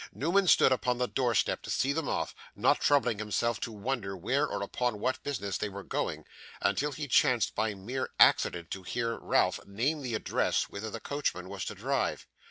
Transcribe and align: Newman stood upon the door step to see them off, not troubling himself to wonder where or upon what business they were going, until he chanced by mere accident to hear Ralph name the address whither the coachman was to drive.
Newman 0.11 0.47
stood 0.47 0.71
upon 0.71 0.97
the 0.97 1.07
door 1.07 1.35
step 1.35 1.61
to 1.61 1.69
see 1.69 1.93
them 1.93 2.09
off, 2.09 2.33
not 2.55 2.79
troubling 2.79 3.19
himself 3.19 3.59
to 3.59 3.71
wonder 3.71 4.17
where 4.17 4.47
or 4.47 4.63
upon 4.63 4.99
what 4.99 5.21
business 5.21 5.59
they 5.59 5.69
were 5.69 5.83
going, 5.83 6.25
until 6.59 6.91
he 6.91 7.07
chanced 7.07 7.53
by 7.53 7.75
mere 7.75 8.09
accident 8.19 8.71
to 8.71 8.81
hear 8.81 9.19
Ralph 9.19 9.63
name 9.67 10.01
the 10.01 10.15
address 10.15 10.63
whither 10.63 10.89
the 10.89 10.99
coachman 10.99 11.49
was 11.49 11.65
to 11.65 11.75
drive. 11.75 12.25